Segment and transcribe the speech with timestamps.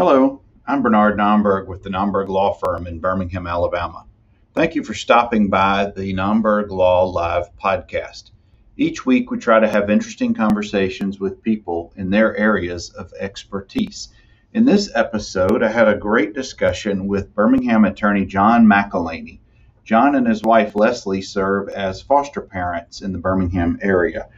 [0.00, 4.06] Hello, I'm Bernard Nomberg with the Nomberg Law Firm in Birmingham, Alabama.
[4.54, 8.30] Thank you for stopping by the Nomberg Law Live podcast.
[8.78, 14.08] Each week, we try to have interesting conversations with people in their areas of expertise.
[14.54, 19.40] In this episode, I had a great discussion with Birmingham attorney John McElhaney.
[19.84, 24.28] John and his wife Leslie serve as foster parents in the Birmingham area.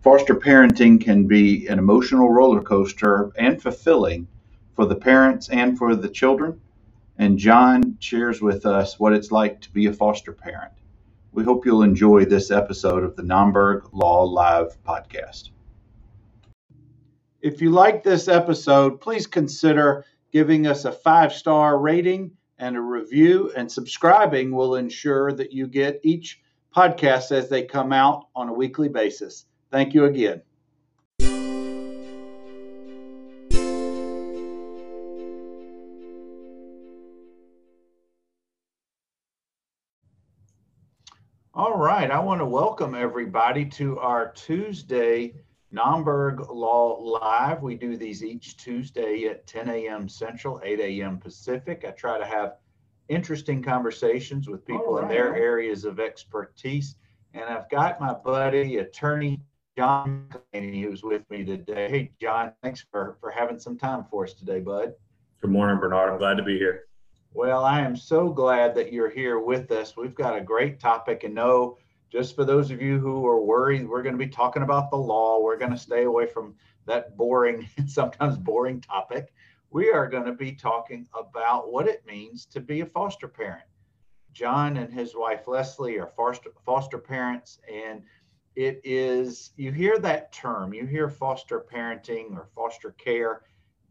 [0.00, 4.28] Foster parenting can be an emotional roller coaster and fulfilling
[4.78, 6.60] for the parents and for the children.
[7.18, 10.70] And John shares with us what it's like to be a foster parent.
[11.32, 15.50] We hope you'll enjoy this episode of the Nomberg Law Live podcast.
[17.42, 22.80] If you like this episode, please consider giving us a five star rating and a
[22.80, 26.40] review, and subscribing will ensure that you get each
[26.72, 29.44] podcast as they come out on a weekly basis.
[29.72, 30.42] Thank you again.
[41.98, 45.34] Right, I want to welcome everybody to our Tuesday
[45.74, 47.60] Nomberg Law Live.
[47.60, 50.08] We do these each Tuesday at 10 a.m.
[50.08, 51.18] Central, 8 a.m.
[51.18, 51.84] Pacific.
[51.84, 52.58] I try to have
[53.08, 55.02] interesting conversations with people right.
[55.02, 56.94] in their areas of expertise.
[57.34, 59.40] And I've got my buddy, attorney
[59.76, 61.90] John McElhaney, who's with me today.
[61.90, 64.92] Hey, John, thanks for, for having some time for us today, bud.
[65.40, 66.12] Good morning, Bernard.
[66.12, 66.84] I'm glad to be here.
[67.34, 69.96] Well, I am so glad that you're here with us.
[69.96, 71.76] We've got a great topic, and know
[72.10, 74.96] just for those of you who are worried, we're going to be talking about the
[74.96, 75.40] law.
[75.40, 76.54] We're going to stay away from
[76.86, 79.32] that boring, sometimes boring topic.
[79.70, 83.64] We are going to be talking about what it means to be a foster parent.
[84.32, 88.02] John and his wife Leslie are foster foster parents, and
[88.58, 93.42] it is you hear that term you hear foster parenting or foster care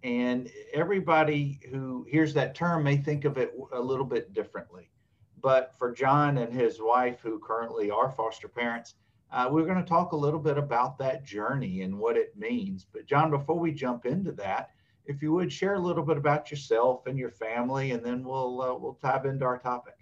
[0.04, 4.90] and everybody who hears that term may think of it a little bit differently
[5.48, 8.96] but for john and his wife who currently are foster parents
[9.32, 12.86] uh, we're going to talk a little bit about that journey and what it means
[12.92, 14.72] but john before we jump into that
[15.06, 18.62] if you would share a little bit about yourself and your family and then we'll
[18.62, 19.94] uh, we'll dive into our topic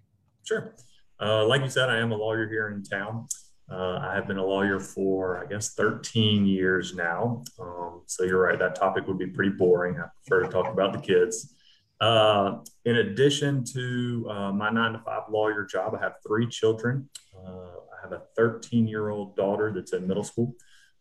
[0.43, 0.73] sure
[1.21, 3.27] uh, like you said i am a lawyer here in town
[3.71, 7.43] uh, I have been a lawyer for, I guess, 13 years now.
[7.59, 9.99] Um, so you're right, that topic would be pretty boring.
[9.99, 11.55] I prefer to talk about the kids.
[12.01, 17.09] Uh, in addition to uh, my nine to five lawyer job, I have three children.
[17.35, 20.55] Uh, I have a 13 year old daughter that's in middle school,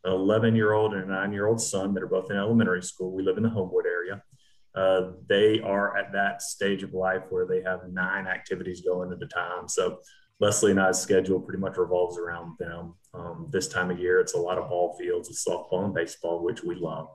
[0.04, 2.82] an 11 year old, and a nine year old son that are both in elementary
[2.82, 3.12] school.
[3.12, 4.22] We live in the Homewood area.
[4.74, 9.22] Uh, they are at that stage of life where they have nine activities going at
[9.22, 9.68] a time.
[9.68, 9.98] So
[10.40, 12.94] Leslie and I's schedule pretty much revolves around them.
[13.14, 16.42] Um, this time of year, it's a lot of ball fields, it's softball and baseball,
[16.42, 17.08] which we love.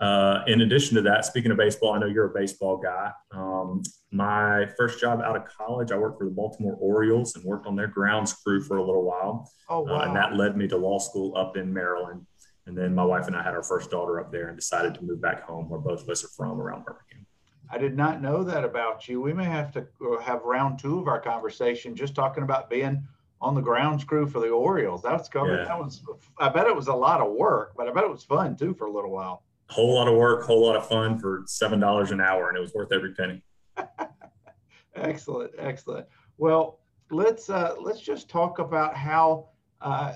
[0.00, 3.12] Uh, in addition to that, speaking of baseball, I know you're a baseball guy.
[3.32, 7.66] Um, my first job out of college, I worked for the Baltimore Orioles and worked
[7.66, 9.50] on their grounds crew for a little while.
[9.68, 10.00] Oh, wow.
[10.00, 12.26] Uh, and that led me to law school up in Maryland.
[12.66, 15.04] And then my wife and I had our first daughter up there and decided to
[15.04, 17.26] move back home where both of us are from around Birmingham.
[17.72, 19.20] I did not know that about you.
[19.20, 23.06] We may have to uh, have round two of our conversation just talking about being
[23.40, 25.02] on the grounds crew for the Orioles.
[25.02, 25.56] That's coming.
[25.56, 25.64] Yeah.
[25.64, 26.02] That was.
[26.38, 28.74] I bet it was a lot of work, but I bet it was fun too
[28.74, 29.44] for a little while.
[29.68, 32.60] Whole lot of work, whole lot of fun for seven dollars an hour, and it
[32.60, 33.42] was worth every penny.
[34.94, 36.06] excellent, excellent.
[36.38, 36.80] Well,
[37.10, 39.48] let's uh, let's just talk about how
[39.80, 40.14] uh,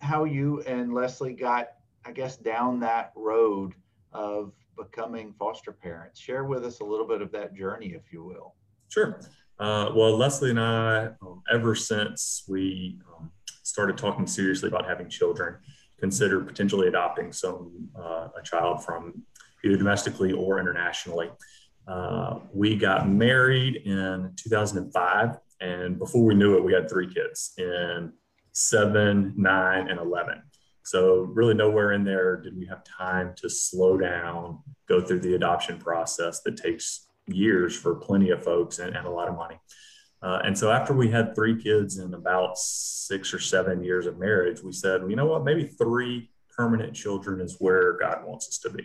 [0.00, 1.68] how you and Leslie got,
[2.04, 3.74] I guess, down that road
[4.12, 6.20] of becoming foster parents.
[6.20, 8.54] Share with us a little bit of that journey, if you will.
[8.88, 9.20] Sure.
[9.58, 13.30] Uh, well, Leslie and I, um, ever since we um,
[13.62, 15.56] started talking seriously about having children,
[16.00, 19.22] consider potentially adopting some uh, a child from
[19.64, 21.30] either domestically or internationally.
[21.86, 27.52] Uh, we got married in 2005, and before we knew it, we had three kids
[27.58, 28.12] in
[28.52, 30.42] seven, nine, and 11.
[30.84, 34.58] So, really, nowhere in there did we have time to slow down,
[34.88, 39.10] go through the adoption process that takes years for plenty of folks and, and a
[39.10, 39.58] lot of money.
[40.22, 44.18] Uh, and so, after we had three kids in about six or seven years of
[44.18, 48.58] marriage, we said, you know what, maybe three permanent children is where God wants us
[48.58, 48.84] to be.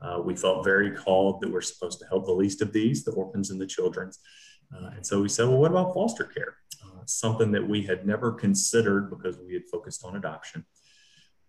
[0.00, 3.12] Uh, we felt very called that we're supposed to help the least of these, the
[3.12, 4.18] orphans and the children's.
[4.74, 6.56] Uh, and so we said, well, what about foster care?
[6.84, 10.64] Uh, something that we had never considered because we had focused on adoption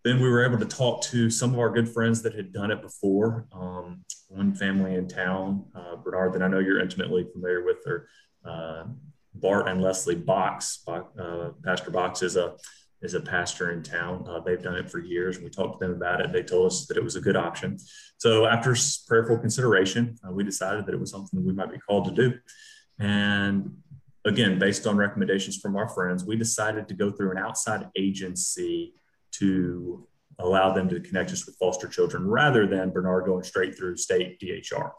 [0.04, 2.72] then we were able to talk to some of our good friends that had done
[2.72, 3.48] it before.
[3.52, 8.08] Um, one family in town, uh, Bernard, that I know you're intimately familiar with, or
[8.46, 8.86] uh,
[9.34, 10.84] Bart and Leslie Box.
[10.88, 12.56] Uh, Pastor Box is a
[13.02, 14.26] is a pastor in town.
[14.28, 16.34] Uh, they've done it for years, we talked to them about it.
[16.34, 17.78] They told us that it was a good option.
[18.18, 18.76] So, after
[19.08, 22.38] prayerful consideration, uh, we decided that it was something we might be called to do.
[23.00, 23.78] And
[24.26, 28.94] again, based on recommendations from our friends, we decided to go through an outside agency
[29.32, 30.08] to
[30.40, 34.40] allow them to connect us with foster children rather than Bernard going straight through state
[34.40, 34.92] DHR.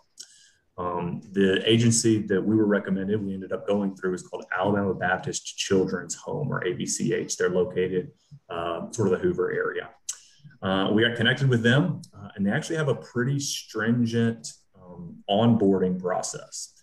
[0.79, 4.95] Um, the agency that we were recommended, we ended up going through, is called Alabama
[4.95, 7.37] Baptist Children's Home or ABCH.
[7.37, 8.13] They're located
[8.49, 9.91] uh, sort of the Hoover area.
[10.63, 15.23] Uh, we got connected with them, uh, and they actually have a pretty stringent um,
[15.29, 16.75] onboarding process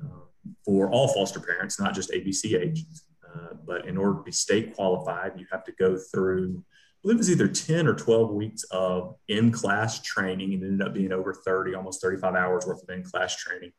[0.00, 0.20] uh,
[0.64, 2.78] for all foster parents, not just ABCH.
[3.32, 6.64] Uh, but in order to be state qualified, you have to go through
[7.02, 10.94] believe it was either 10 or 12 weeks of in class training and ended up
[10.94, 13.72] being over 30, almost 35 hours worth of in class training.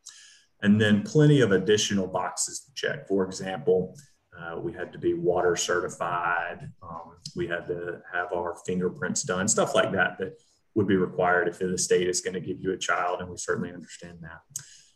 [0.61, 3.07] And then plenty of additional boxes to check.
[3.07, 3.95] For example,
[4.37, 6.71] uh, we had to be water certified.
[6.81, 10.33] Um, we had to have our fingerprints done, stuff like that, that
[10.75, 13.19] would be required if the state is going to give you a child.
[13.19, 14.39] And we certainly understand that.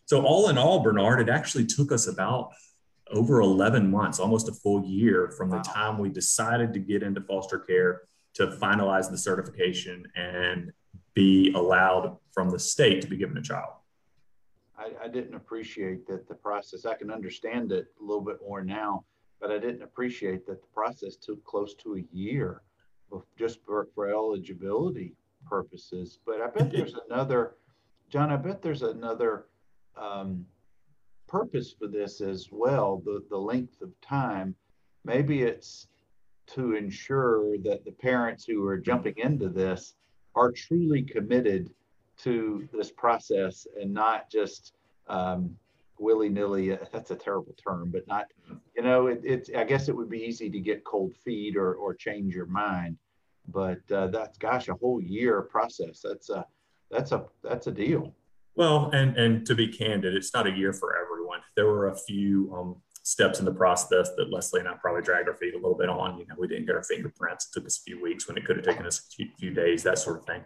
[0.05, 2.51] So, all in all, Bernard, it actually took us about
[3.11, 7.21] over 11 months, almost a full year from the time we decided to get into
[7.21, 8.01] foster care
[8.35, 10.71] to finalize the certification and
[11.13, 13.73] be allowed from the state to be given a child.
[14.77, 18.61] I, I, didn't appreciate that the process, I can understand it a little bit more
[18.61, 19.05] now,
[19.39, 22.61] but I didn't appreciate that the process took close to a year
[23.37, 25.15] just for, for eligibility
[25.47, 26.19] purposes.
[26.25, 27.55] But I bet there's another,
[28.09, 29.45] John, I bet there's another
[29.95, 30.45] um,
[31.27, 34.55] purpose for this as well, the, the length of time.
[35.05, 35.87] Maybe it's
[36.47, 39.95] to ensure that the parents who are jumping into this
[40.35, 41.69] are truly committed
[42.17, 44.73] to this process and not just
[45.07, 45.55] um,
[45.99, 46.73] willy nilly.
[46.73, 48.25] Uh, that's a terrible term, but not,
[48.75, 51.75] you know, it, it's, I guess it would be easy to get cold feet or,
[51.75, 52.97] or change your mind.
[53.47, 56.01] But uh, that's, gosh, a whole year process.
[56.03, 56.45] That's a,
[56.89, 58.13] that's a, that's a deal.
[58.55, 61.39] Well, and, and to be candid, it's not a year for everyone.
[61.55, 62.75] There were a few um,
[63.05, 65.89] steps in the process that Leslie and I probably dragged our feet a little bit
[65.89, 66.17] on.
[66.17, 67.45] You know, we didn't get our fingerprints.
[67.45, 69.83] It took us a few weeks when it could have taken us a few days,
[69.83, 70.43] that sort of thing.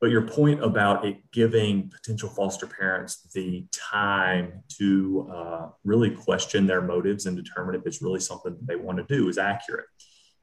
[0.00, 6.66] But your point about it giving potential foster parents the time to uh, really question
[6.66, 9.86] their motives and determine if it's really something they want to do is accurate.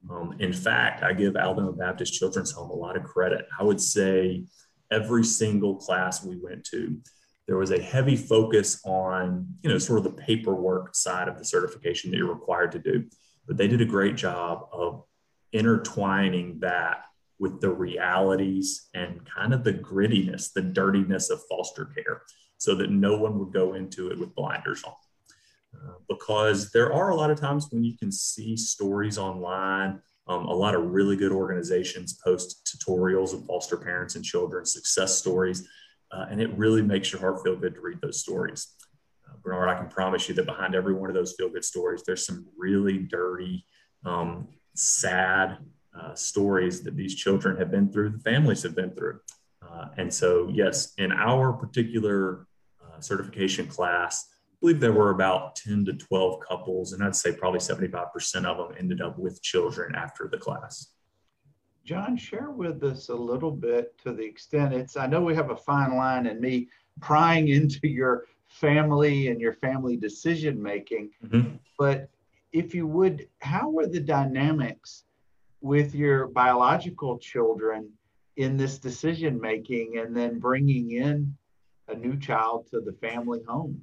[0.07, 3.47] Um, in fact, I give Alabama Baptist Children's Home a lot of credit.
[3.59, 4.45] I would say
[4.91, 6.99] every single class we went to,
[7.47, 11.45] there was a heavy focus on you know sort of the paperwork side of the
[11.45, 13.05] certification that you're required to do.
[13.47, 15.03] But they did a great job of
[15.51, 17.05] intertwining that
[17.37, 22.23] with the realities and kind of the grittiness the dirtiness of foster care
[22.57, 24.93] so that no one would go into it with blinders on.
[25.75, 30.45] Uh, because there are a lot of times when you can see stories online um,
[30.45, 35.67] a lot of really good organizations post tutorials of foster parents and children success stories
[36.11, 38.67] uh, and it really makes your heart feel good to read those stories.
[39.27, 42.03] Uh, Bernard, I can promise you that behind every one of those feel good stories,
[42.05, 43.65] there's some really dirty,
[44.05, 45.57] um, sad
[45.99, 49.19] uh, stories that these children have been through, the families have been through.
[49.61, 52.47] Uh, and so, yes, in our particular
[52.83, 57.31] uh, certification class, I believe there were about 10 to 12 couples, and I'd say
[57.33, 60.94] probably 75% of them ended up with children after the class.
[61.85, 65.51] John, share with us a little bit to the extent it's, I know we have
[65.51, 66.67] a fine line in me
[66.99, 71.55] prying into your family and your family decision making, mm-hmm.
[71.77, 72.09] but
[72.51, 75.03] if you would, how were the dynamics
[75.61, 77.91] with your biological children
[78.37, 81.35] in this decision making and then bringing in
[81.87, 83.79] a new child to the family home?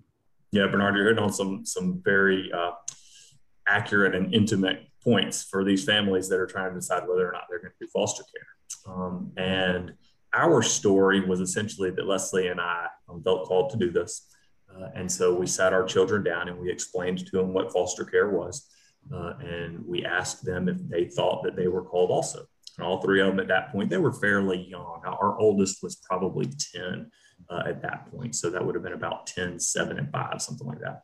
[0.50, 2.72] Yeah, Bernard, you're hitting on some some very uh,
[3.66, 7.44] accurate and intimate points for these families that are trying to decide whether or not
[7.48, 8.94] they're going to do foster care.
[8.94, 9.92] Um, and
[10.34, 14.28] our story was essentially that Leslie and I um, felt called to do this.
[14.74, 18.04] Uh, and so we sat our children down and we explained to them what foster
[18.04, 18.68] care was.
[19.12, 22.46] Uh, and we asked them if they thought that they were called also.
[22.78, 25.02] And all three of them at that point, they were fairly young.
[25.04, 27.10] Our oldest was probably 10
[27.50, 28.34] uh, at that point.
[28.34, 31.02] So that would have been about 10, 7, and 5, something like that.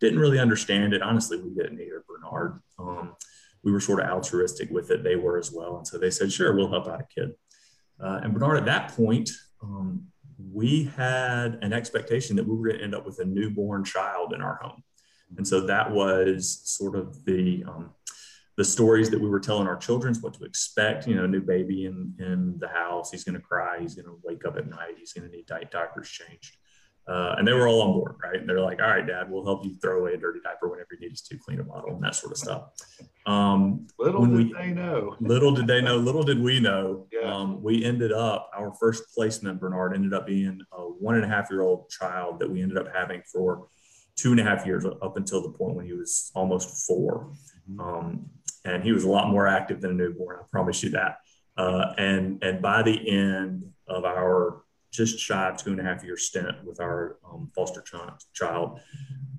[0.00, 1.02] Didn't really understand it.
[1.02, 2.60] Honestly, we didn't either, Bernard.
[2.78, 3.16] Um,
[3.62, 5.02] we were sort of altruistic with it.
[5.02, 5.76] They were as well.
[5.76, 7.32] And so they said, sure, we'll help out a kid.
[8.02, 9.30] Uh, and Bernard, at that point,
[9.62, 10.06] um,
[10.52, 14.32] we had an expectation that we were going to end up with a newborn child
[14.32, 14.82] in our home.
[15.36, 17.90] And so that was sort of the, um,
[18.56, 21.86] the stories that we were telling our children, what to expect, you know, new baby
[21.86, 24.96] in, in the house, he's going to cry, he's going to wake up at night,
[24.98, 26.56] he's going to need diapers changed.
[27.10, 28.38] Uh, and they were all on board, right?
[28.38, 30.90] And they're like, all right, dad, we'll help you throw away a dirty diaper whenever
[30.92, 32.70] you need us to clean a bottle and that sort of stuff.
[33.26, 35.16] Um, little did we, they know.
[35.20, 37.08] little did they know, little did we know.
[37.10, 37.34] Yeah.
[37.34, 41.28] Um, we ended up, our first placement, Bernard, ended up being a one and a
[41.28, 43.66] half year old child that we ended up having for
[44.14, 47.28] two and a half years up until the point when he was almost 4
[47.72, 47.80] mm-hmm.
[47.80, 48.30] um,
[48.64, 50.38] and he was a lot more active than a newborn.
[50.38, 51.16] I promise you that.
[51.56, 56.04] Uh, and and by the end of our just shy of two and a half
[56.04, 57.94] year stint with our um, foster ch-
[58.32, 58.80] child,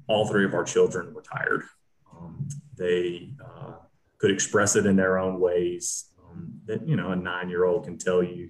[0.08, 1.64] all three of our children retired.
[2.12, 3.74] Um, they uh,
[4.18, 6.06] could express it in their own ways.
[6.24, 8.50] Um, that you know, a nine year old can tell you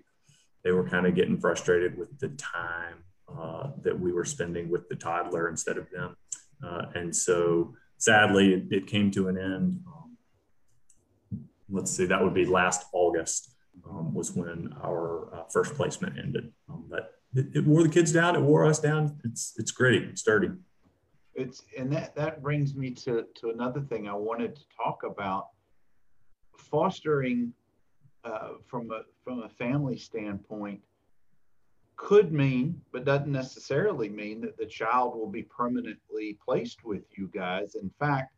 [0.63, 4.88] they were kind of getting frustrated with the time uh, that we were spending with
[4.89, 6.15] the toddler instead of them,
[6.63, 9.79] uh, and so sadly, it, it, came to an end.
[9.88, 10.17] Um,
[11.70, 13.51] let's see, that would be last August
[13.90, 16.51] um, was when our uh, first placement ended.
[16.70, 18.36] Um, but it, it, wore the kids down.
[18.36, 19.20] It wore us down.
[19.24, 20.50] It's it's gritty, it's sturdy.
[21.34, 25.48] It's and that that brings me to to another thing I wanted to talk about.
[26.58, 27.54] Fostering
[28.24, 30.82] uh, from a from a family standpoint
[31.96, 37.30] could mean, but doesn't necessarily mean that the child will be permanently placed with you
[37.34, 37.75] guys.
[37.75, 38.34] In fact,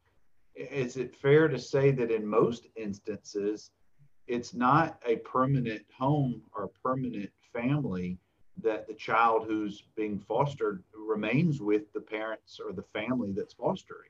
[0.55, 3.71] is it fair to say that in most instances,
[4.27, 8.17] it's not a permanent home or permanent family
[8.61, 14.09] that the child who's being fostered remains with the parents or the family that's fostering.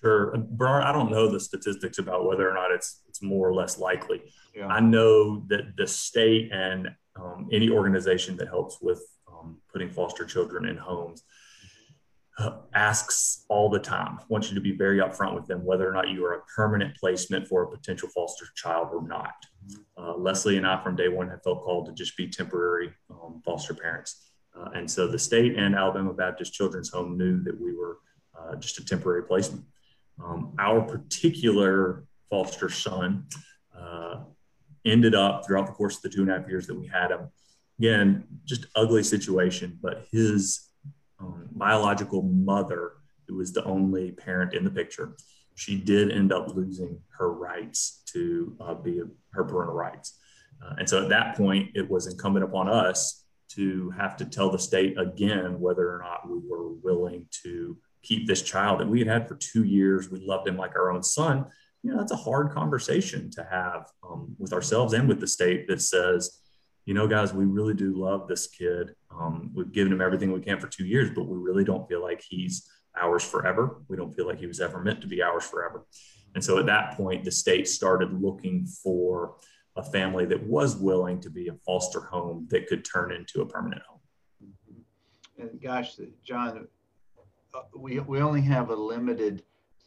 [0.00, 0.84] Sure, Bernard.
[0.84, 4.22] I don't know the statistics about whether or not it's it's more or less likely.
[4.54, 4.66] Yeah.
[4.66, 10.24] I know that the state and um, any organization that helps with um, putting foster
[10.24, 11.22] children in homes
[12.74, 16.10] asks all the time, wants you to be very upfront with them whether or not
[16.10, 19.34] you are a permanent placement for a potential foster child or not.
[19.96, 23.40] Uh, Leslie and I, from day one, have felt called to just be temporary um,
[23.44, 24.30] foster parents.
[24.54, 27.98] Uh, and so the state and Alabama Baptist Children's Home knew that we were
[28.38, 29.64] uh, just a temporary placement.
[30.22, 33.26] Um, our particular foster son
[33.76, 34.20] uh,
[34.84, 37.10] ended up throughout the course of the two and a half years that we had
[37.10, 37.28] him.
[37.78, 40.65] Again, just ugly situation, but his
[41.18, 42.92] um, biological mother,
[43.26, 45.16] who was the only parent in the picture,
[45.54, 49.00] she did end up losing her rights to uh, be
[49.32, 50.18] her parental rights.
[50.62, 54.50] Uh, and so at that point, it was incumbent upon us to have to tell
[54.50, 58.98] the state again whether or not we were willing to keep this child that we
[58.98, 60.10] had had for two years.
[60.10, 61.46] We loved him like our own son.
[61.82, 65.68] You know, that's a hard conversation to have um, with ourselves and with the state
[65.68, 66.40] that says,
[66.86, 68.94] you know, guys, we really do love this kid.
[69.10, 72.00] Um, we've given him everything we can for two years, but we really don't feel
[72.00, 73.82] like he's ours forever.
[73.88, 75.84] We don't feel like he was ever meant to be ours forever.
[76.36, 79.34] And so at that point, the state started looking for
[79.74, 83.46] a family that was willing to be a foster home that could turn into a
[83.46, 84.00] permanent home.
[85.38, 86.68] And gosh, John,
[87.52, 89.42] uh, we, we only have a limited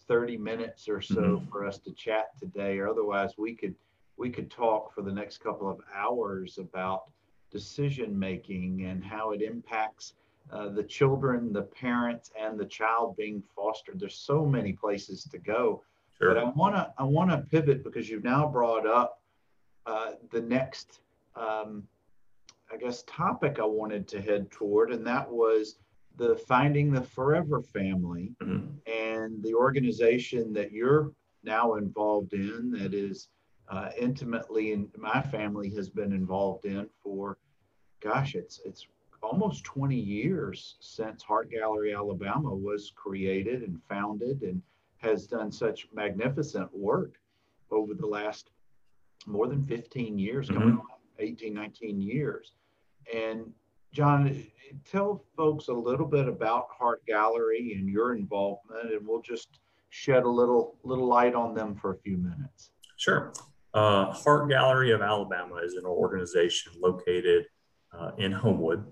[0.09, 1.49] 30 minutes or so mm-hmm.
[1.49, 3.73] for us to chat today, or otherwise we could–
[4.19, 7.09] we could talk for the next couple of hours about
[7.51, 10.13] decision making and how it impacts
[10.51, 13.99] uh, the children, the parents, and the child being fostered.
[13.99, 15.83] There's so many places to go.
[16.17, 16.33] Sure.
[16.33, 19.21] But I want to I want to pivot because you've now brought up
[19.85, 20.99] uh, the next,
[21.35, 21.83] um,
[22.71, 25.77] I guess, topic I wanted to head toward, and that was
[26.17, 28.67] the finding the forever family mm-hmm.
[28.91, 33.29] and the organization that you're now involved in that is
[33.69, 37.37] uh, intimately and my family has been involved in for,
[38.01, 38.87] gosh, it's it's
[39.21, 44.61] almost 20 years since Heart Gallery Alabama was created and founded and
[44.97, 47.15] has done such magnificent work
[47.71, 48.49] over the last
[49.25, 50.59] more than 15 years, mm-hmm.
[50.59, 52.53] coming on 18, 19 years.
[53.13, 53.51] And
[53.91, 54.45] John,
[54.89, 59.59] tell folks a little bit about Heart Gallery and your involvement, and we'll just
[59.89, 62.71] shed a little little light on them for a few minutes.
[62.97, 63.33] Sure.
[63.73, 67.45] Uh, Heart Gallery of Alabama is an organization located
[67.97, 68.85] uh, in Homewood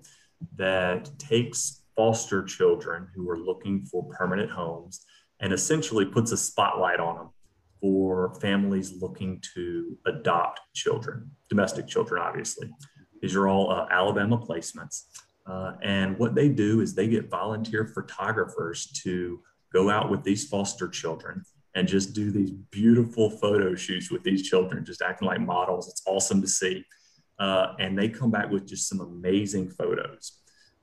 [0.56, 5.04] that takes foster children who are looking for permanent homes
[5.40, 7.30] and essentially puts a spotlight on them
[7.80, 12.70] for families looking to adopt children, domestic children, obviously.
[13.20, 15.04] These are all uh, Alabama placements.
[15.46, 19.40] Uh, and what they do is they get volunteer photographers to
[19.72, 21.42] go out with these foster children
[21.78, 25.88] and just do these beautiful photo shoots with these children, just acting like models.
[25.88, 26.84] It's awesome to see.
[27.38, 30.40] Uh, and they come back with just some amazing photos.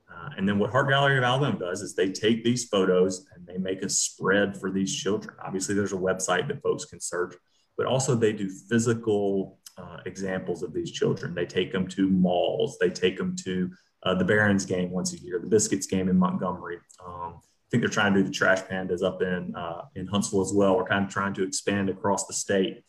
[0.10, 3.46] Uh, and then what Heart Gallery of Alabama does is they take these photos and
[3.46, 5.36] they make a spread for these children.
[5.46, 7.36] Obviously, there's a website that folks can search,
[7.78, 11.36] but also they do physical uh, examples of these children.
[11.36, 13.70] They take them to malls, they take them to
[14.04, 16.78] uh, the Barons game once a year, the Biscuits game in Montgomery.
[17.06, 20.42] Um, I think they're trying to do the Trash Pandas up in uh, in Huntsville
[20.42, 20.78] as well.
[20.78, 22.84] We're kind of trying to expand across the state.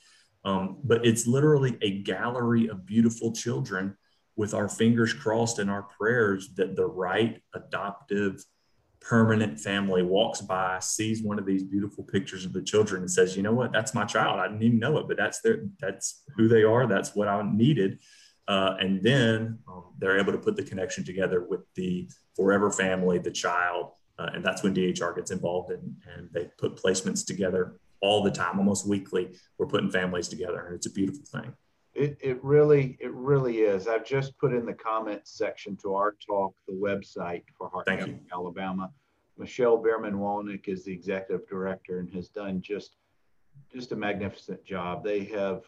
[0.45, 3.97] Um, but it's literally a gallery of beautiful children
[4.37, 8.45] with our fingers crossed and our prayers that the right adoptive
[9.01, 13.37] permanent family walks by, sees one of these beautiful pictures of the children and says,
[13.37, 14.41] you know what, that's my child.
[14.41, 16.87] I didn't even know it, but that's their, that's who they are.
[16.87, 18.01] That's what I needed.
[18.49, 23.19] Uh, and then um, they're able to put the connection together with the forever family,
[23.19, 23.93] the child.
[24.19, 28.31] Uh, and that's when DHR gets involved and, and they put placements together all the
[28.31, 29.37] time, almost weekly.
[29.59, 31.53] We're putting families together and it's a beautiful thing.
[31.95, 33.89] It, it really it really is.
[33.89, 38.07] I've just put in the comments section to our talk the website for Heart Thank
[38.07, 38.19] you.
[38.33, 38.91] Alabama.
[39.39, 42.97] Michelle Bierman Walnick is the executive director and has done just
[43.73, 45.05] just a magnificent job.
[45.05, 45.63] They have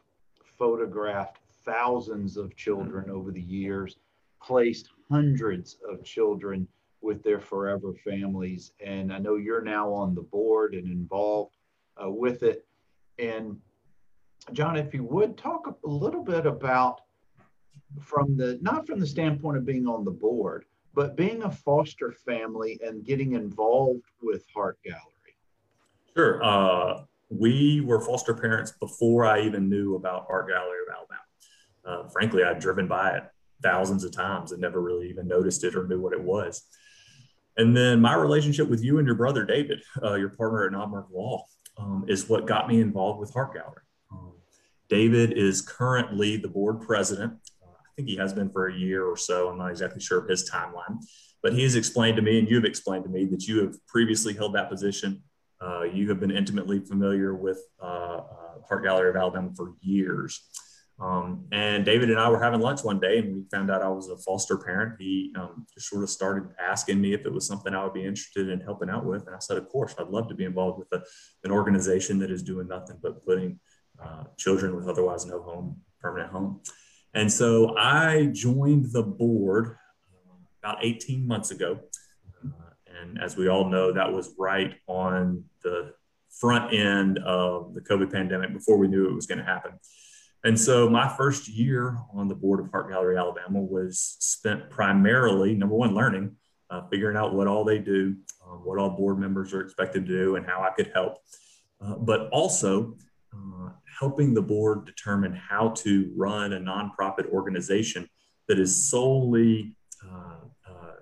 [0.59, 3.17] photographed thousands of children mm-hmm.
[3.17, 3.97] over the years,
[4.43, 6.69] placed hundreds of children
[7.01, 11.57] with their forever families, and I know you're now on the board and involved
[12.03, 12.67] uh, with it.
[13.19, 13.59] And
[14.53, 17.03] John, if you would talk a little bit about
[18.01, 20.65] from the not from the standpoint of being on the board,
[20.95, 25.03] but being a foster family and getting involved with Heart Gallery.
[26.15, 26.43] Sure.
[26.43, 31.21] Uh, we were foster parents before I even knew about Heart Gallery of Alabama.
[31.85, 33.25] Uh, frankly, I'd driven by it
[33.63, 36.65] thousands of times and never really even noticed it or knew what it was.
[37.59, 41.11] And then my relationship with you and your brother David, uh, your partner at Nomberg
[41.13, 41.45] Law,
[41.77, 43.83] um, is what got me involved with Heart Gallery.
[44.89, 47.35] David is currently the board president.
[47.63, 49.49] Uh, I think he has been for a year or so.
[49.49, 50.99] I'm not exactly sure of his timeline,
[51.43, 54.33] but he has explained to me, and you've explained to me that you have previously
[54.33, 55.23] held that position.
[55.61, 60.49] Uh, you have been intimately familiar with uh, uh Heart Gallery of Alabama for years.
[61.01, 63.89] Um, and David and I were having lunch one day, and we found out I
[63.89, 64.97] was a foster parent.
[64.99, 68.05] He um, just sort of started asking me if it was something I would be
[68.05, 70.79] interested in helping out with, and I said, "Of course, I'd love to be involved
[70.79, 71.05] with a,
[71.45, 73.61] an organization that is doing nothing but putting
[74.03, 76.61] uh, children with otherwise no home, permanent home.
[77.15, 79.77] And so I joined the board
[80.13, 81.81] uh, about 18 months ago.
[82.45, 85.95] Uh, and as we all know, that was right on the
[86.31, 89.73] front end of the COVID pandemic before we knew it was going to happen.
[90.45, 95.55] And so my first year on the board of Heart Gallery Alabama was spent primarily,
[95.55, 96.37] number one, learning,
[96.71, 100.13] uh, figuring out what all they do, uh, what all board members are expected to
[100.13, 101.19] do, and how I could help.
[101.81, 102.95] Uh, but also
[103.33, 108.09] uh, helping the board determine how to run a nonprofit organization
[108.47, 110.37] that is solely uh,
[110.69, 110.95] uh,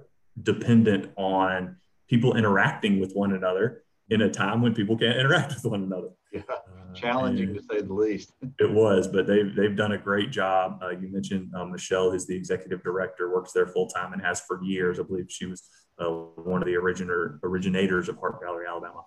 [0.42, 1.76] dependent on
[2.08, 6.08] people interacting with one another in a time when people can't interact with one another.
[6.36, 6.58] Yeah, uh,
[6.94, 8.32] challenging to say the least.
[8.58, 10.80] it was, but they've, they've done a great job.
[10.82, 14.40] Uh, you mentioned uh, Michelle, who's the executive director, works there full time and has
[14.40, 14.98] for years.
[14.98, 15.68] I believe she was
[15.98, 19.02] uh, one of the originator, originators of Heart Gallery, Alabama.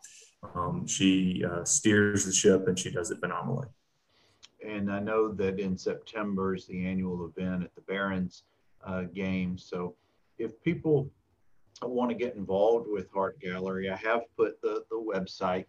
[0.55, 3.67] Um, she uh, steers the ship and she does it phenomenally.
[4.65, 8.43] And I know that in September is the annual event at the Barons
[8.85, 9.57] uh, game.
[9.57, 9.95] So
[10.37, 11.09] if people
[11.81, 15.65] want to get involved with Heart Gallery, I have put the, the website.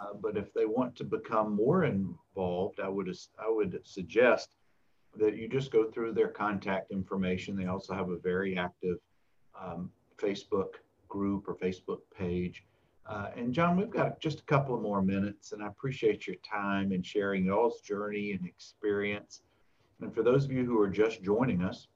[0.00, 4.56] Uh, but if they want to become more involved, I would I would suggest
[5.16, 7.56] that you just go through their contact information.
[7.56, 8.98] They also have a very active
[9.60, 10.74] um, Facebook
[11.08, 12.64] group or Facebook page.
[13.06, 16.36] Uh, and John, we've got just a couple of more minutes, and I appreciate your
[16.36, 19.42] time and sharing y'all's journey and experience.
[20.00, 21.88] And for those of you who are just joining us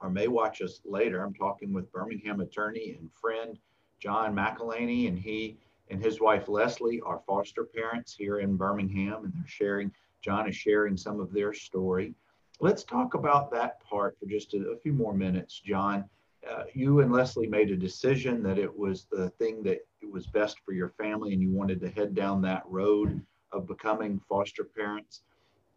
[0.00, 3.58] or may watch us later, I'm talking with Birmingham attorney and friend
[3.98, 5.56] John McElhaney, and he
[5.90, 9.92] and his wife Leslie are foster parents here in Birmingham, and they're sharing.
[10.22, 12.14] John is sharing some of their story.
[12.60, 16.04] Let's talk about that part for just a, a few more minutes, John
[16.50, 19.78] uh, you and Leslie made a decision that it was the thing that
[20.10, 23.20] was best for your family and you wanted to head down that road
[23.52, 25.22] of becoming foster parents.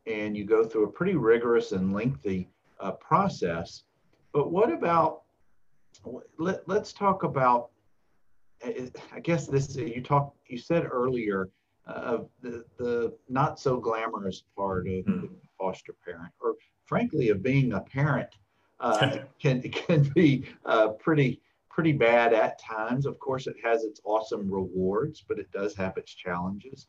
[0.05, 3.83] And you go through a pretty rigorous and lengthy uh, process.
[4.33, 5.23] But what about,
[6.37, 7.69] let, let's talk about,
[8.63, 11.49] I guess this, you talked, you said earlier
[11.87, 15.29] uh, of the, the not so glamorous part of mm.
[15.57, 18.29] foster parent, or frankly, of being a parent
[18.79, 23.05] uh, can can be uh, pretty pretty bad at times.
[23.05, 26.87] Of course, it has its awesome rewards, but it does have its challenges.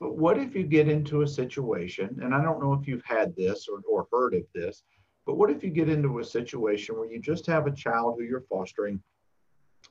[0.00, 3.36] But what if you get into a situation, and I don't know if you've had
[3.36, 4.82] this or, or heard of this,
[5.26, 8.24] but what if you get into a situation where you just have a child who
[8.24, 9.00] you're fostering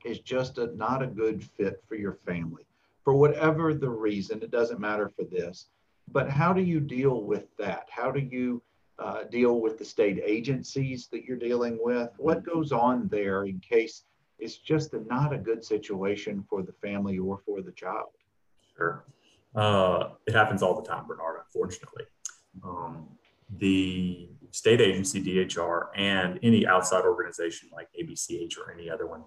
[0.05, 2.63] is just a, not a good fit for your family
[3.03, 4.41] for whatever the reason?
[4.41, 5.67] It doesn't matter for this.
[6.12, 7.88] But how do you deal with that?
[7.89, 8.62] How do you
[8.99, 12.10] uh, deal with the state agencies that you're dealing with?
[12.17, 14.03] What goes on there in case
[14.39, 18.12] it's just a, not a good situation for the family or for the child?
[18.75, 19.03] Sure.
[19.55, 22.03] Uh, it happens all the time, Bernard, unfortunately.
[22.63, 23.07] Um,
[23.57, 29.23] the state agency, DHR, and any outside organization like ABCH or any other one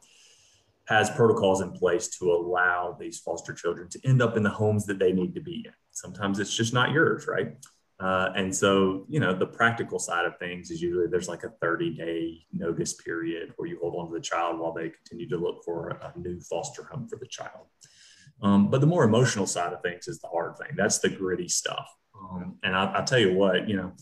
[0.90, 4.84] has protocols in place to allow these foster children to end up in the homes
[4.86, 5.72] that they need to be in.
[5.92, 7.54] Sometimes it's just not yours, right?
[8.00, 11.52] Uh, and so, you know, the practical side of things is usually there's like a
[11.60, 15.36] 30 day notice period where you hold on to the child while they continue to
[15.36, 17.66] look for a new foster home for the child.
[18.42, 20.74] Um, but the more emotional side of things is the hard thing.
[20.76, 21.88] That's the gritty stuff.
[22.18, 23.92] Um, and I, will tell you what, you know,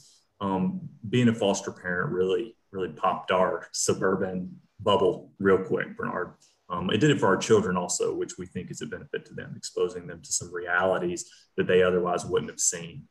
[0.41, 6.35] um, being a foster parent really, really popped our suburban bubble real quick, Bernard.
[6.71, 9.35] Um, it did it for our children also, which we think is a benefit to
[9.35, 13.05] them, exposing them to some realities that they otherwise wouldn't have seen.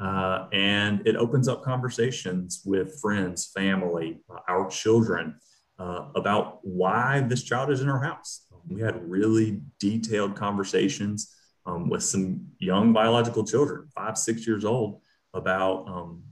[0.00, 5.36] Uh, and it opens up conversations with friends, family, uh, our children
[5.78, 8.46] uh, about why this child is in our house.
[8.68, 11.34] We had really detailed conversations
[11.66, 15.00] um, with some young biological children, five, six years old,
[15.32, 16.22] about um,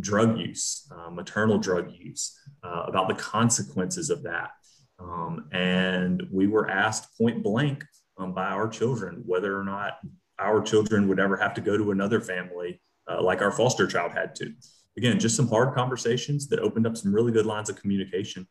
[0.00, 4.50] drug use, uh, maternal drug use, uh, about the consequences of that,
[4.98, 7.84] um, and we were asked point blank
[8.18, 9.98] um, by our children whether or not
[10.38, 12.80] our children would ever have to go to another family
[13.10, 14.52] uh, like our foster child had to.
[14.96, 18.46] Again, just some hard conversations that opened up some really good lines of communication.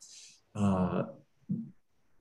[0.56, 1.04] Uh,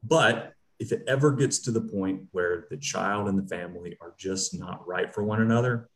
[0.02, 4.14] but if it ever gets to the point where the child and the family are
[4.18, 5.88] just not right for one another,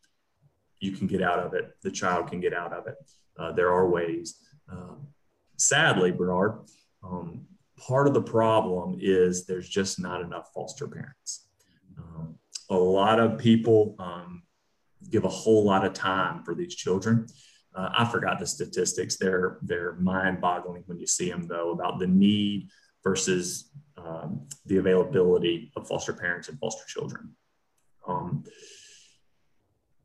[0.78, 1.76] you can get out of it.
[1.82, 2.94] The child can get out of it.
[3.38, 4.36] Uh, there are ways.
[4.70, 5.08] Um,
[5.58, 6.60] sadly, Bernard,
[7.02, 7.46] um,
[7.86, 11.48] part of the problem is there's just not enough foster parents.
[11.98, 12.36] Um,
[12.68, 14.42] a lot of people um,
[15.10, 17.26] give a whole lot of time for these children.
[17.74, 19.16] Uh, I forgot the statistics.
[19.16, 22.68] They're they're mind-boggling when you see them, though, about the need
[23.02, 27.34] versus um, the availability of foster parents and foster children.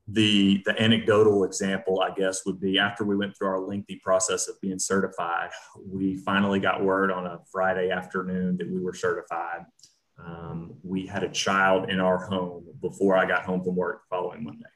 [0.07, 4.47] The the anecdotal example i guess would be after we went through our lengthy process
[4.47, 5.49] of being certified
[5.83, 9.65] we finally got word on a friday afternoon that we were certified.
[10.23, 14.43] Um, we had a child in our home before i got home from work following
[14.43, 14.69] monday.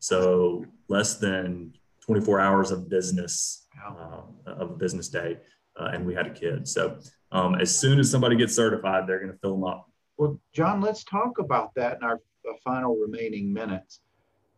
[0.00, 5.38] So less than 24 hours of business uh, of a business day
[5.80, 6.68] uh, and we had a kid.
[6.68, 6.98] So
[7.32, 9.90] um, as soon as somebody gets certified they're going to fill them up.
[10.18, 12.20] Well john let's talk about that in our
[12.62, 14.00] final remaining minutes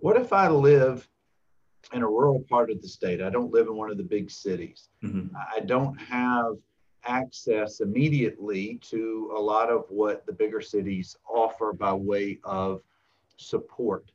[0.01, 1.09] what if I live
[1.93, 3.23] in a rural part of the state?
[3.23, 4.89] I don't live in one of the big cities.
[5.05, 5.35] Mm-hmm.
[5.37, 6.57] I don't have
[7.05, 12.83] access immediately to a lot of what the bigger cities offer by way of
[13.37, 14.11] support.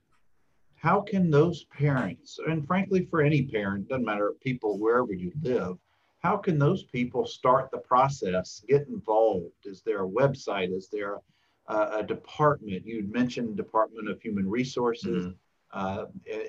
[0.75, 5.77] How can those parents, and frankly, for any parent, doesn't matter, people wherever you live,
[6.21, 9.53] how can those people start the process, get involved?
[9.65, 10.75] Is there a website?
[10.75, 11.19] Is there
[11.67, 12.85] a, a department?
[12.85, 15.25] You'd mentioned Department of Human Resources.
[15.25, 15.35] Mm-hmm
[15.75, 16.05] uh,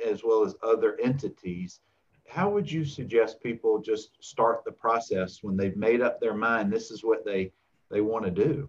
[0.06, 1.80] as well as other entities.
[2.28, 6.72] How would you suggest people just start the process when they've made up their mind
[6.72, 7.52] this is what they
[7.90, 8.68] they want to do?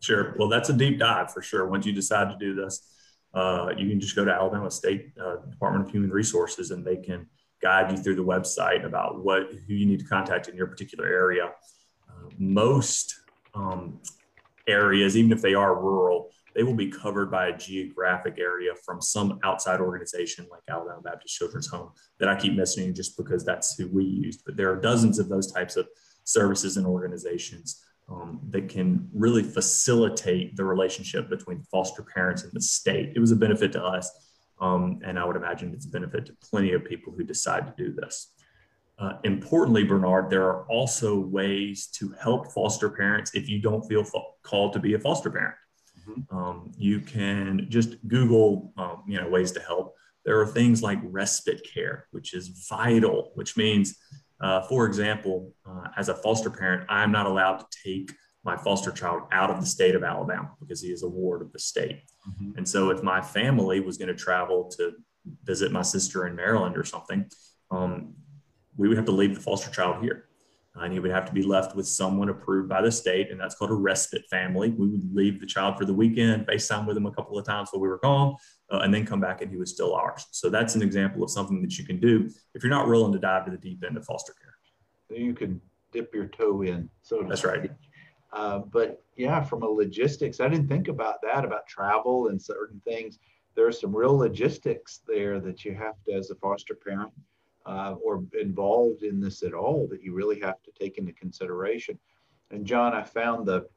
[0.00, 0.34] Sure.
[0.38, 1.66] Well, that's a deep dive for sure.
[1.68, 2.86] Once you decide to do this,
[3.34, 6.96] uh, you can just go to Alabama State uh, Department of Human Resources, and they
[6.96, 7.26] can
[7.60, 11.06] guide you through the website about what who you need to contact in your particular
[11.06, 11.52] area.
[12.08, 13.14] Uh, most
[13.54, 14.00] um,
[14.66, 19.00] areas, even if they are rural, they will be covered by a geographic area from
[19.00, 23.78] some outside organization like Alabama Baptist Children's Home that I keep mentioning just because that's
[23.78, 24.42] who we used.
[24.44, 25.86] But there are dozens of those types of
[26.24, 32.60] services and organizations um, that can really facilitate the relationship between foster parents and the
[32.60, 33.12] state.
[33.14, 34.10] It was a benefit to us.
[34.60, 37.84] Um, and I would imagine it's a benefit to plenty of people who decide to
[37.84, 38.32] do this.
[38.98, 44.04] Uh, importantly, Bernard, there are also ways to help foster parents if you don't feel
[44.42, 45.54] called to be a foster parent.
[46.08, 46.36] Mm-hmm.
[46.36, 49.94] Um, you can just Google, um, you know, ways to help.
[50.24, 53.96] There are things like respite care, which is vital, which means,
[54.40, 58.12] uh, for example, uh, as a foster parent, I'm not allowed to take
[58.44, 61.52] my foster child out of the state of Alabama because he is a ward of
[61.52, 62.02] the state.
[62.28, 62.58] Mm-hmm.
[62.58, 64.92] And so, if my family was going to travel to
[65.44, 67.26] visit my sister in Maryland or something,
[67.70, 68.14] um,
[68.76, 70.27] we would have to leave the foster child here
[70.80, 73.54] and he would have to be left with someone approved by the state, and that's
[73.54, 74.70] called a respite family.
[74.70, 77.68] We would leave the child for the weekend, FaceTime with him a couple of times
[77.70, 78.36] while we were gone,
[78.70, 80.26] uh, and then come back and he was still ours.
[80.30, 83.18] So that's an example of something that you can do if you're not willing to
[83.18, 85.18] dive to the deep end of foster care.
[85.18, 85.60] You can
[85.92, 86.90] dip your toe in.
[87.02, 87.70] So that's right.
[88.32, 92.80] Uh, but yeah, from a logistics, I didn't think about that about travel and certain
[92.84, 93.18] things.
[93.56, 97.10] There are some real logistics there that you have to, as a foster parent,
[97.68, 101.98] uh, or involved in this at all that you really have to take into consideration.
[102.50, 103.68] And John, I found the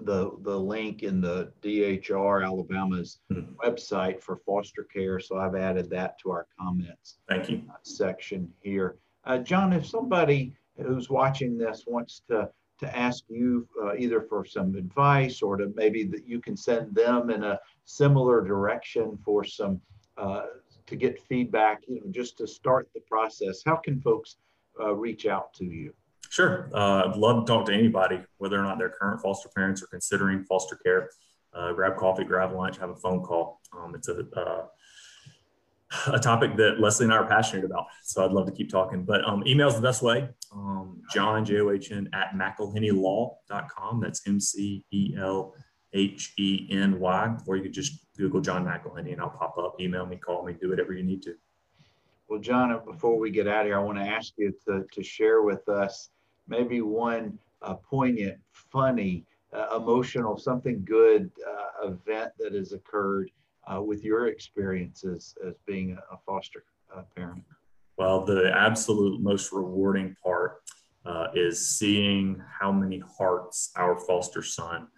[0.00, 3.54] the the link in the DHR Alabama's mm-hmm.
[3.66, 7.18] website for foster care, so I've added that to our comments.
[7.28, 7.62] Thank you.
[7.82, 9.72] Section here, uh, John.
[9.72, 15.40] If somebody who's watching this wants to to ask you uh, either for some advice
[15.40, 19.80] or to maybe that you can send them in a similar direction for some
[20.18, 20.42] uh,
[20.86, 24.36] to get feedback, you know, just to start the process, how can folks
[24.80, 25.92] uh, reach out to you?
[26.30, 26.70] Sure.
[26.74, 29.86] Uh, I'd love to talk to anybody, whether or not they're current foster parents or
[29.86, 31.10] considering foster care.
[31.54, 33.60] Uh, grab coffee, grab lunch, have a phone call.
[33.76, 34.66] Um, it's a uh,
[36.08, 37.86] a topic that Leslie and I are passionate about.
[38.02, 39.04] So I'd love to keep talking.
[39.04, 40.28] But um, email is the best way.
[40.52, 44.00] Um, John, J O H N, at McElhenneyLaw.com.
[44.00, 45.54] That's M C E L
[45.92, 47.36] H E N Y.
[47.46, 49.80] Or you could just Google John McElhenney and I'll pop up.
[49.80, 51.34] Email me, call me, do whatever you need to.
[52.28, 55.02] Well, John, before we get out of here, I want to ask you to, to
[55.02, 56.10] share with us
[56.48, 63.30] maybe one uh, poignant, funny, uh, emotional, something good uh, event that has occurred
[63.72, 67.42] uh, with your experiences as being a foster uh, parent?
[67.96, 70.62] Well, the absolute most rewarding part
[71.04, 74.88] uh, is seeing how many hearts our foster son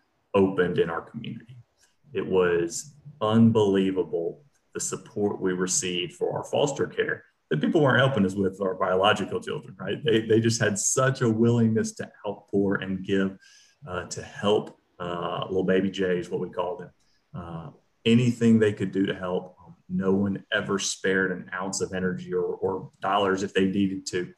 [0.42, 1.56] opened in our community.
[2.12, 4.28] It was unbelievable
[4.74, 8.74] the support we received for our foster care that people weren't helping us with our
[8.74, 10.04] biological children, right?
[10.04, 13.36] They, they just had such a willingness to outpour and give
[13.88, 16.90] uh, to help uh, little baby Jays, what we called them.
[17.34, 17.70] Uh,
[18.04, 19.56] anything they could do to help.
[19.64, 24.06] Um, no one ever spared an ounce of energy or, or dollars if they needed
[24.06, 24.32] to.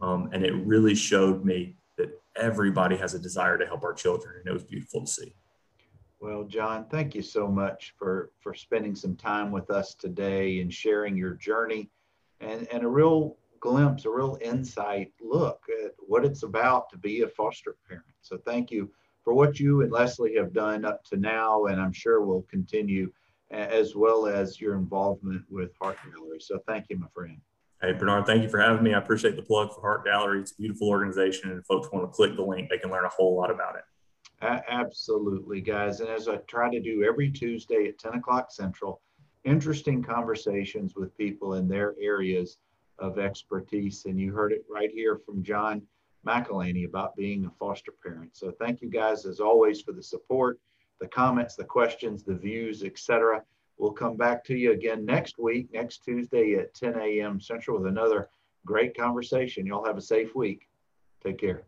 [0.00, 4.36] Um, and it really showed me that everybody has a desire to help our children.
[4.38, 5.34] And it was beautiful to see.
[6.18, 10.72] Well, John, thank you so much for, for spending some time with us today and
[10.72, 11.90] sharing your journey
[12.40, 17.22] and, and a real glimpse, a real insight look at what it's about to be
[17.22, 18.06] a foster parent.
[18.22, 18.90] So thank you
[19.24, 23.12] for what you and Leslie have done up to now, and I'm sure will continue,
[23.50, 26.40] as well as your involvement with Heart Gallery.
[26.40, 27.40] So thank you, my friend.
[27.82, 28.94] Hey, Bernard, thank you for having me.
[28.94, 30.40] I appreciate the plug for Heart Gallery.
[30.40, 33.04] It's a beautiful organization, and if folks want to click the link, they can learn
[33.04, 33.82] a whole lot about it.
[34.42, 36.00] Absolutely, guys.
[36.00, 39.00] And as I try to do every Tuesday at 10 o'clock Central,
[39.44, 42.58] interesting conversations with people in their areas
[42.98, 44.04] of expertise.
[44.04, 45.82] And you heard it right here from John
[46.26, 48.36] McElhenney about being a foster parent.
[48.36, 50.58] So thank you guys as always for the support,
[51.00, 53.42] the comments, the questions, the views, etc.
[53.78, 57.40] We'll come back to you again next week, next Tuesday at 10 a.m.
[57.40, 58.28] Central with another
[58.64, 59.66] great conversation.
[59.66, 60.68] Y'all have a safe week.
[61.22, 61.62] Take care.